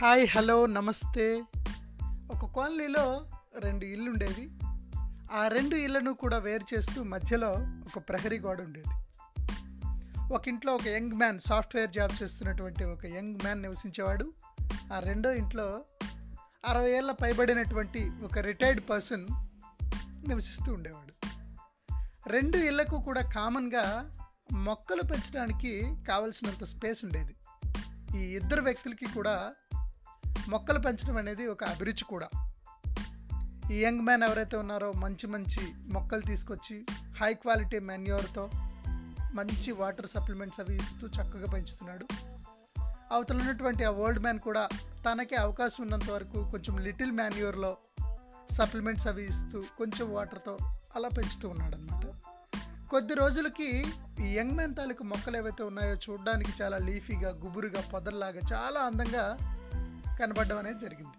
Hi 0.00 0.28
hello 0.36 0.66
నమస్తే. 0.66 1.44
ఒక 2.30 2.56
కాలనీలో 2.56 3.26
రెండు 3.58 3.84
ఇల్లు 3.84 4.10
ఉండేవి 4.10 4.50
ఆ 5.32 5.48
రెండు 5.48 5.76
ఇళ్ళను 5.76 6.14
కూడా 6.14 6.38
వేరు 6.38 6.76
చేస్తూ 6.76 7.02
మధ్యలో 7.02 7.52
ఒక 7.86 8.02
ప్రహరీ 8.08 8.38
గోడ 8.38 8.60
ఉండేది. 8.60 8.88
ఒక 10.34 10.48
ఇంట్లో 10.48 10.74
ఒక 10.74 10.88
యంగ్ 10.88 11.12
మ్యాన్ 11.12 11.38
సాఫ్ట్వేర్ 11.38 11.90
జాబ్ 11.90 12.22
చేస్తున్నటువంటి 12.22 12.84
ఒక 12.84 13.06
యంగ్ 13.06 13.34
మ్యాన్ 13.34 13.62
నివసించేవాడు. 13.62 14.32
ఆ 14.92 14.98
రెండో 14.98 15.32
ఇంట్లో 15.32 15.84
అరవై 16.66 16.90
ఏళ్ళ 16.90 17.12
పైబడినటువంటి 17.12 18.10
ఒక 18.24 18.38
రిటైర్డ్ 18.38 18.90
పర్సన్ 18.90 19.26
నివసిస్తూ 20.28 20.72
ఉండేవాడు. 20.72 21.26
రెండు 22.28 22.56
ఇళ్ళకు 22.56 23.02
కూడా 23.02 23.22
కామన్గా 23.22 24.16
మొక్కలు 24.52 25.02
పెంచడానికి 25.02 25.82
కావలసినంత 26.08 26.64
స్పేస్ 26.64 27.04
ఉండేది. 27.04 27.34
ఈ 28.18 28.36
ఇద్దరు 28.36 28.62
వ్యక్తులకి 28.62 29.14
కూడా 29.14 29.52
మొక్కలు 30.48 30.78
పెంచడం 30.78 31.16
అనేది 31.16 31.46
ఒక 31.46 31.64
అభిరుచి 31.64 32.04
కూడా. 32.04 32.28
ఈ 33.72 33.82
యంగ్ 33.82 34.00
మ్యాన్ 34.00 34.22
ఎవరైతే 34.22 34.56
ఉన్నారో 34.56 34.92
మంచి 34.92 35.26
మంచి 35.26 35.92
మొక్కలు 35.92 36.20
తీసుకొచ్చి 36.20 36.86
హై 37.20 37.34
క్వాలిటీ 37.34 37.78
మెన్యూర్తో 37.78 38.50
మంచి 39.34 39.72
వాటర్ 39.72 40.06
సప్లిమెంట్స్ 40.06 40.60
అవి 40.60 40.76
ఇస్తూ 40.76 41.06
చక్కగా 41.06 41.46
పెంచుతున్నాడు. 41.46 42.06
అవతల 43.12 43.36
ఉన్నటువంటి 43.36 43.84
ఆ 43.84 43.90
ఓల్డ్ 43.90 44.20
మ్యాన్ 44.20 44.38
కూడా 44.38 44.68
తనకి 45.04 45.36
అవకాశం 45.36 45.84
ఉన్నంత 45.84 46.10
వరకు 46.10 46.50
కొంచెం 46.50 46.78
లిటిల్ 46.78 47.12
మాన్యూర్లో 47.12 47.76
సప్లిమెంట్స్ 48.50 49.06
అవి 49.06 49.26
ఇస్తూ 49.26 49.64
కొంచెం 49.78 50.14
వాటర్తో 50.14 50.58
అలా 50.96 51.08
పెంచుతూ 51.08 51.48
ఉన్నాడనమాట 51.48 52.04
కొద్ది 52.90 53.14
రోజులకి 53.14 53.84
ఈ 54.20 54.34
యంగ్ 54.34 54.52
మ్యాన్ 54.52 54.76
తాలూకు 54.76 55.04
మొక్కలు 55.04 55.36
ఏవైతే 55.36 55.62
ఉన్నాయో 55.62 55.94
చూడడానికి 55.94 56.62
చాలా 56.62 56.78
లీఫీగా 56.78 57.28
గుబురుగా 57.28 57.80
పొదల్లాగా 57.80 58.40
చాలా 58.52 58.80
అందంగా 58.80 59.38
కనబడడం 60.18 60.58
అనేది 60.58 60.78
జరిగింది. 60.78 61.16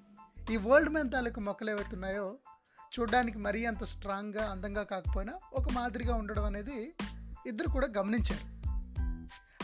ఈ 0.53 0.57
వరల్డ్ 0.57 0.89
మ్యాన్ 0.89 1.11
తాలూకు 1.11 1.39
మొక్కలు 1.39 1.69
ఏవైతున్నాయో 1.69 2.37
చూడడానికి 2.99 3.37
మరీ 3.37 3.65
అంత 3.65 3.83
స్ట్రాంగ్గా 3.83 4.51
అందంగా 4.51 4.83
కాకపోయినా 4.83 5.33
ఒక 5.53 5.69
మాదిరిగా 5.71 6.15
ఉండడం 6.15 6.43
అనేది 6.43 6.93
ఇద్దరు 7.47 7.67
కూడా 7.67 7.87
గమనించారు. 7.97 8.59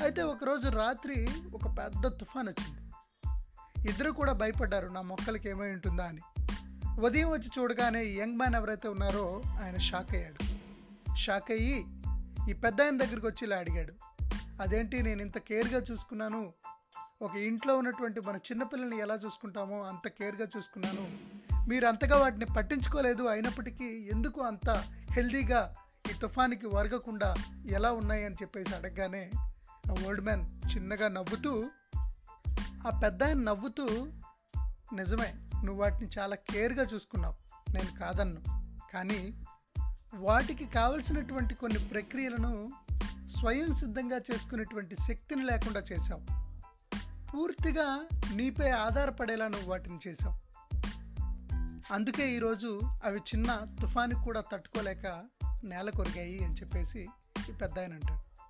అయితే 0.03 0.21
ఒకరోజు 0.21 0.69
రాత్రి 0.69 1.27
ఒక 1.53 1.77
పెద్ద 1.77 2.07
తుఫాన్ 2.07 2.47
వచ్చింది. 2.47 2.81
ఇద్దరు 3.89 4.11
కూడా 4.11 4.33
భయపడ్డారు 4.33 4.87
నా 4.87 5.01
మొక్కలకి 5.01 5.49
ఏమై 5.49 5.71
ఉంటుందా? 5.71 6.05
అని. 6.05 6.21
ఉదయం 7.01 7.31
వచ్చి 7.31 7.49
చూడగానే 7.59 8.03
యంగ్ 8.03 8.37
మ్యాన్ 8.37 8.55
ఎవరైతే 8.55 8.87
ఉన్నారో 8.87 9.43
ఆయన 9.63 9.77
షాక్ 9.77 10.15
అయ్యాడు. 10.15 10.43
షాక్ 11.15 11.51
అయ్యి 11.51 11.85
ఈ 12.49 12.53
పెద్ద 12.53 12.81
ఆయన 12.81 12.97
దగ్గరికి 12.97 13.25
వచ్చి 13.25 13.47
ఇలా 13.47 13.57
అడిగాడు. 13.57 13.93
అదేంటి 14.61 15.03
నేను 15.03 15.21
ఇంత 15.21 15.37
కేర్గా 15.37 15.81
చూసుకున్నాను? 15.91 16.53
ఒక 17.21 17.35
ఇంట్లో 17.35 17.77
ఉన్నటువంటి 17.77 18.21
మన 18.21 18.35
చిన్నపిల్లల్ని 18.35 18.97
ఎలా 18.97 19.15
చూసుకుంటామో 19.15 19.81
అంత 19.81 20.07
కేర్గా 20.07 20.47
చూసుకున్నాను. 20.57 21.35
మీరు 21.69 21.87
అంతగా 21.87 22.17
వాటిని 22.17 22.45
పట్టించుకోలేదు. 22.45 23.23
అయినప్పటికీ 23.23 23.85
ఎందుకు 23.85 24.41
అంత 24.41 24.69
హెల్దీగా 25.11 25.75
ఈ 26.09 26.13
తుఫానికి 26.13 26.67
వరగకుండా 26.67 27.35
ఎలా 27.69 27.91
ఉన్నాయి 27.91 28.25
అని 28.25 28.35
చెప్పేసి 28.35 28.75
అడగగానే 28.75 29.31
ఆ 29.91 30.05
ఓల్డ్ 30.07 30.21
మ్యాన్ 30.21 30.75
చిన్నగా 30.75 31.07
నవ్వుతూ 31.07 31.69
ఆ 32.87 32.99
పెద్ద 33.03 33.23
ఆయన 33.23 33.37
నవ్వుతూ 33.37 34.07
నిజమే 34.95 35.33
నువ్వు 35.63 35.81
వాటిని 35.81 36.09
చాలా 36.19 36.35
కేర్గా 36.35 36.83
చూసుకున్నావు. 36.83 37.35
నేను 37.73 37.99
కాదన్ను. 37.99 38.41
కానీ 38.93 39.43
వాటికి 40.15 40.65
కావలసినటువంటి 40.65 41.55
కొన్ని 41.55 41.79
ప్రక్రియలను 41.79 42.71
స్వయం 43.39 43.73
సిద్ధంగా 43.73 44.17
చేసుకునేటువంటి 44.17 44.95
శక్తిని 44.95 45.45
లేకుండా 45.45 45.83
చేశావు. 45.91 46.44
పూర్తిగా 47.35 48.07
నీపై 48.33 48.69
ఆధారపడేలా 48.69 49.47
నువ్వు 49.47 49.69
వాటిని 49.69 49.99
చేసావు 50.07 50.45
అందుకే 51.93 52.31
ఈరోజు 52.31 52.81
అవి 53.03 53.19
చిన్న 53.19 53.65
తుఫానికి 53.81 54.21
కూడా 54.21 54.41
తట్టుకోలేక 54.41 55.25
నేల 55.63 55.89
కొరిగాయి 55.89 56.45
అని 56.45 56.53
చెప్పేసి 56.53 57.07
ఈ 57.49 57.51
పెద్ద 57.51 57.79
ఆయన 57.79 57.93
అంటాడు. 57.93 58.45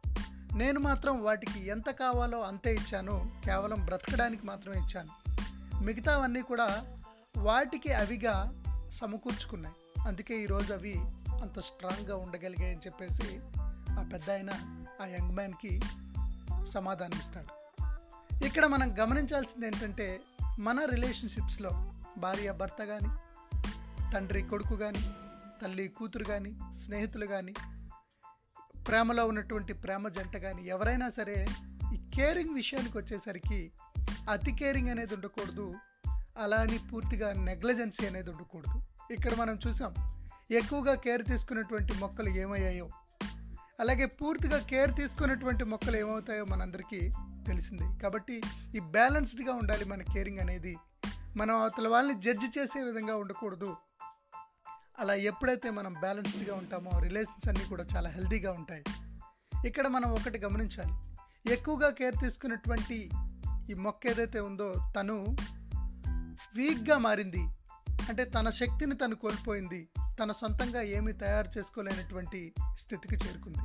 నేను 0.55 0.79
మాత్రం 0.79 1.23
వాటికి 1.23 1.67
ఎంత 1.67 1.89
కావాలో 1.89 2.41
అంతే 2.41 2.75
ఇచ్చాను. 2.75 3.31
కేవలం 3.45 3.85
బ్రతకడానికి 3.85 4.45
మాత్రమే 4.45 4.77
ఇచ్చాను. 4.77 5.09
మిగతావన్నీ 5.83 6.41
కూడా 6.41 6.85
వాటికి 7.37 7.93
అవిగా 7.93 8.63
సమకూర్చుకున్నాయి. 8.91 9.75
అందుకే 10.07 10.41
ఈరోజు 10.41 10.73
అవి 10.73 10.95
అంత 11.41 11.59
స్ట్రాంగ్గా 11.59 12.15
ఉండగలిగాయని 12.15 12.79
చెప్పేసి 12.79 13.39
ఆ 13.91 14.09
పెద్ద 14.13 14.31
ఆయన 14.31 14.49
ఆ 15.01 15.05
యంగ్ 15.05 15.35
మ్యాన్కి 15.35 15.81
సమాధానం 16.63 17.19
ఇస్తాడు 17.19 17.64
ఇక్కడ 18.43 18.65
మనం 18.65 18.95
గమనించాల్సింది 18.99 19.67
ఏంటంటే 19.67 20.21
మన 20.59 20.85
రిలేషన్షిప్స్లో 20.85 21.71
భార్య 22.17 22.51
భర్త 22.51 22.83
కానీ 22.83 23.09
తండ్రి 24.13 24.41
కొడుకు 24.41 24.75
కానీ 24.75 25.03
తల్లి 25.61 25.87
కూతురు 25.87 26.23
కానీ 26.23 26.59
స్నేహితులు 26.73 27.25
కానీ 27.25 27.53
ప్రేమలో 28.87 29.27
ఉన్నటువంటి 29.27 29.73
ప్రేమ 29.73 30.07
జంట 30.07 30.37
కానీ 30.37 30.65
ఎవరైనా 30.65 31.09
సరే 31.09 31.47
ఈ 31.93 31.97
కేరింగ్ 32.15 32.55
విషయానికి 32.55 32.97
వచ్చేసరికి 32.97 33.71
అతి 34.29 34.51
కేరింగ్ 34.51 34.89
అనేది 34.89 35.15
ఉండకూడదు 35.15 35.75
అలా 36.37 36.57
అని 36.57 36.77
పూర్తిగా 36.77 37.33
నెగ్లజెన్సీ 37.33 38.07
అనేది 38.07 38.29
ఉండకూడదు. 38.29 38.81
ఇక్కడ 39.13 39.33
మనం 39.33 39.59
చూసాం 39.67 39.93
ఎక్కువగా 40.51 40.95
కేర్ 40.95 41.25
తీసుకున్నటువంటి 41.25 41.93
మొక్కలు 41.93 42.29
ఏమయ్యాయో 42.29 42.89
అలాగే 43.79 44.05
పూర్తిగా 44.05 44.59
కేర్ 44.59 44.95
తీసుకున్నటువంటి 44.95 45.63
మొక్కలు 45.63 45.97
ఏమవుతాయో 45.97 46.45
మనందరికీ 46.45 47.11
తెలిసింది. 47.47 47.99
కాబట్టి 48.03 48.41
ఈ 48.75 48.79
బ్యాలెన్స్డ్గా 48.79 49.53
ఉండాలి 49.53 49.85
మన 49.85 50.01
కేరింగ్ 50.01 50.39
అనేది. 50.39 50.77
మనం 51.37 51.55
అవతల 51.55 51.87
వాళ్ళని 51.87 52.21
జడ్జి 52.21 52.59
చేసే 52.59 52.83
విధంగా 52.83 53.15
ఉండకూడదు. 53.15 53.75
అలా 54.99 55.13
ఎప్పుడైతే 55.13 55.69
మనం 55.69 55.93
బ్యాలెన్స్డ్గా 55.93 56.55
ఉంటామో 56.55 56.99
రిలేషన్స్ 56.99 57.47
అన్నీ 57.47 57.65
కూడా 57.65 57.85
చాలా 57.95 58.09
హెల్తీగా 58.09 58.51
ఉంటాయి. 58.51 58.83
ఇక్కడ 59.67 59.87
మనం 59.87 60.11
ఒకటి 60.11 60.39
గమనించాలి. 60.39 60.93
ఎక్కువగా 61.53 61.89
కేర్ 61.89 62.15
తీసుకున్నటువంటి 62.21 63.09
ఈ 63.69 63.73
మొక్క 63.73 64.07
ఏదైతే 64.07 64.39
ఉందో 64.39 64.73
తను 64.97 65.35
వీక్గా 66.55 66.97
మారింది. 66.97 67.45
అంటే 68.09 68.23
తన 68.23 68.49
శక్తిని 68.49 68.95
తను 68.97 69.15
కోల్పోయింది. 69.15 69.89
తన 70.19 70.31
సొంతంగా 70.31 70.81
ఏమీ 70.81 71.11
తయారు 71.11 71.49
చేసుకోలేనటువంటి 71.57 72.53
స్థితికి 72.77 73.15
చేరుకుంది. 73.15 73.59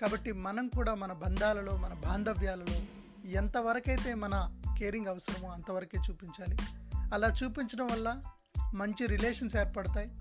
కాబట్టి 0.00 0.32
మనం 0.32 0.68
కూడా 0.68 0.94
మన 0.94 1.12
బంధాలలో 1.12 1.76
మన 1.76 1.92
బాంధవ్యాలలో 1.92 2.82
ఎంతవరకైతే 3.30 4.14
మన 4.14 4.50
కేరింగ్ 4.78 5.06
అవసరమో 5.06 5.48
అంతవరకే 5.48 5.98
చూపించాలి. 6.10 6.56
అలా 7.14 7.28
చూపించడం 7.28 7.86
వల్ల 7.86 8.22
మంచి 8.74 9.06
రిలేషన్స్ 9.06 9.56
ఏర్పడతాయి. 9.56 10.18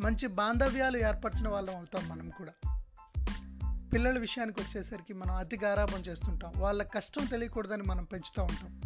మంచి 0.00 0.26
బాంధవ్యాలు 0.26 0.96
ఏర్పరిచిన 0.96 1.48
వాళ్ళం 1.48 1.76
అవుతాం 1.76 2.08
మనం 2.08 2.30
కూడా. 2.30 2.52
పిల్లల 3.92 4.18
విషయానికి 4.18 4.62
వచ్చేసరికి 4.62 5.14
మనం 5.14 5.34
అతి 5.34 5.58
గారాభం 5.64 6.00
చేస్తుంటాం. 6.00 6.52
వాళ్ళ 6.56 6.82
కష్టం 6.82 7.24
తెలియకూడదని 7.24 7.82
మనం 7.82 8.04
పెంచుతూ 8.04 8.42
ఉంటాం. 8.42 8.80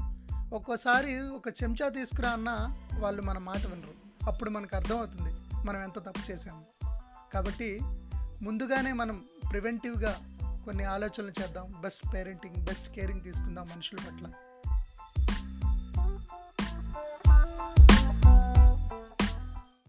ఒక్కోసారి 0.53 1.21
ఒక 1.21 1.49
చెంచా 1.49 1.89
తీసుకురా 1.89 2.31
అన్నా 2.31 2.77
వాళ్ళు 2.99 3.23
మన 3.23 3.39
మాట 3.39 3.67
వినరు. 3.67 4.25
అప్పుడు 4.31 4.51
మనకు 4.51 4.77
అర్థమవుతుంది. 4.77 5.50
మనం 5.65 5.83
ఎంత 5.83 5.99
తప్పు 5.99 6.31
చేసాము 6.31 6.65
కాబట్టి 7.33 7.81
ముందుగానే 8.43 8.93
మనం 8.93 9.25
ప్రివెంటివ్గా 9.51 10.13
కొన్ని 10.65 10.85
ఆలోచనలు 10.85 11.43
చేద్దాం. 11.43 11.81
బెస్ట్ 11.81 12.15
పేరెంటింగ్ 12.15 12.57
బెస్ట్ 12.65 12.95
కేరింగ్ 12.95 13.21
తీసుకుందాం 13.21 13.69
మనుషుల 13.69 13.99
పట్ల. 13.99 14.27